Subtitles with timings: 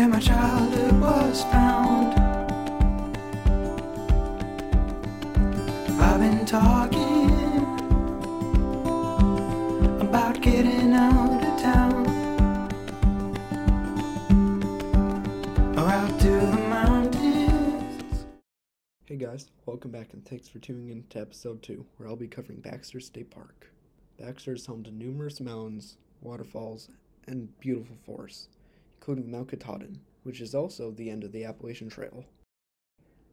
[0.00, 2.18] where my childhood was found.
[6.00, 7.28] I've been talking
[10.00, 12.06] about getting out of town
[15.76, 18.24] or out to the mountains.
[19.04, 22.26] Hey guys, welcome back and thanks for tuning in to episode 2, where I'll be
[22.26, 23.70] covering Baxter State Park.
[24.18, 26.88] Baxter is home to numerous mountains, waterfalls,
[27.26, 28.48] and beautiful forests,
[29.00, 32.26] including Mount Katahdin, which is also the end of the Appalachian Trail.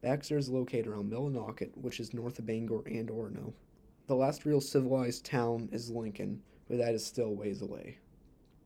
[0.00, 3.52] Baxter is located around Millinocket, which is north of Bangor and Orono.
[4.06, 7.98] The last real civilized town is Lincoln, but that is still ways away.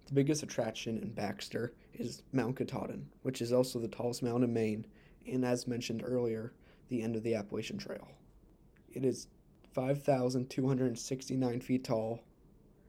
[0.06, 4.52] The biggest attraction in Baxter is Mount Katahdin, which is also the tallest mountain in
[4.52, 4.86] Maine,
[5.26, 6.52] and as mentioned earlier,
[6.88, 8.06] the end of the Appalachian Trail.
[8.92, 9.26] It is
[9.74, 12.20] 5,269 feet tall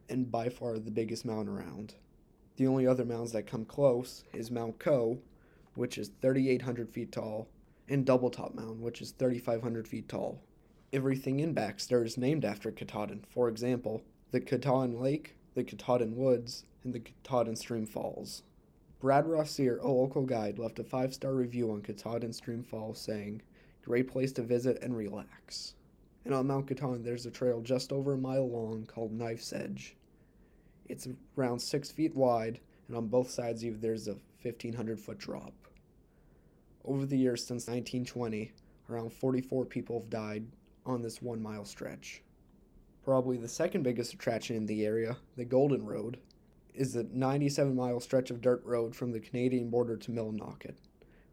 [0.08, 1.96] and by far the biggest mountain around.
[2.56, 5.18] The only other mounds that come close is Mount Coe,
[5.74, 7.48] which is 3,800 feet tall,
[7.90, 10.40] and Double Top Mound, which is 3,500 feet tall.
[10.92, 13.26] Everything in Baxter is named after Katahdin.
[13.28, 18.44] For example, the Katahdin Lake, the Katahdin Woods, and the Katahdin Stream Falls.
[19.00, 23.42] Brad Rossier, a local guide, left a five star review on Katahdin Stream Falls saying,
[23.84, 25.74] Great place to visit and relax.
[26.24, 29.98] And on Mount Katahdin, there's a trail just over a mile long called Knife's Edge.
[30.88, 35.54] It's around six feet wide, and on both sides of there's a 1,500 foot drop.
[36.86, 38.52] Over the years since 1920,
[38.90, 40.46] around 44 people have died
[40.86, 42.22] on this one mile stretch.
[43.06, 46.20] Probably the second biggest attraction in the area, the Golden Road,
[46.74, 50.76] is the 97 mile stretch of dirt road from the Canadian border to Millinocket.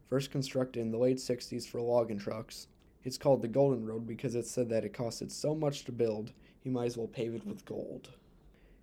[0.09, 2.67] First constructed in the late 60s for logging trucks,
[3.03, 6.31] it's called the Golden Road because it said that it costed so much to build,
[6.63, 8.09] you might as well pave it with gold.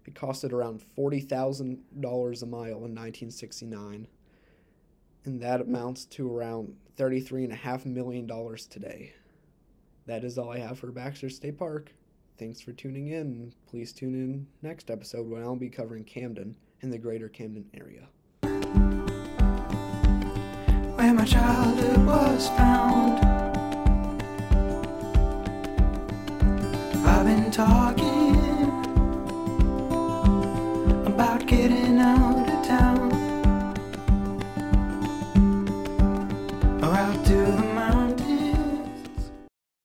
[0.06, 4.08] It costed around $40,000 a mile in 1969,
[5.24, 8.26] and that amounts to around $33.5 million
[8.70, 9.12] today.
[10.06, 11.92] That is all I have for Baxter State Park.
[12.38, 13.53] Thanks for tuning in.
[13.69, 18.09] Please tune in next episode when I'll be covering Camden and the greater Camden area.
[20.97, 23.19] Where my childhood was found.
[27.06, 27.88] I've been talking
[31.48, 31.88] getting